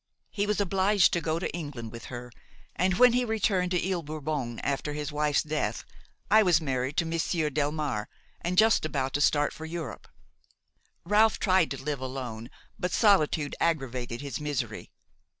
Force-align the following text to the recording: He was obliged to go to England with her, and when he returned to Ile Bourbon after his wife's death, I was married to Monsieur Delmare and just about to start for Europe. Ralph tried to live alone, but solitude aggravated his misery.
He 0.31 0.47
was 0.47 0.59
obliged 0.59 1.13
to 1.13 1.21
go 1.21 1.37
to 1.37 1.47
England 1.53 1.91
with 1.91 2.05
her, 2.05 2.31
and 2.75 2.95
when 2.97 3.13
he 3.13 3.23
returned 3.23 3.69
to 3.69 3.87
Ile 3.91 4.01
Bourbon 4.01 4.57
after 4.61 4.93
his 4.93 5.11
wife's 5.11 5.43
death, 5.43 5.83
I 6.31 6.41
was 6.41 6.59
married 6.59 6.97
to 6.97 7.05
Monsieur 7.05 7.51
Delmare 7.51 8.07
and 8.43 8.57
just 8.57 8.83
about 8.83 9.13
to 9.13 9.21
start 9.21 9.53
for 9.53 9.65
Europe. 9.65 10.07
Ralph 11.05 11.37
tried 11.37 11.69
to 11.69 11.83
live 11.83 11.99
alone, 12.01 12.49
but 12.79 12.91
solitude 12.91 13.55
aggravated 13.61 14.21
his 14.21 14.39
misery. 14.39 14.89